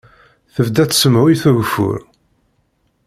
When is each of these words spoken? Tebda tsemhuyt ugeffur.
Tebda 0.53 0.83
tsemhuyt 0.85 1.43
ugeffur. 1.49 1.99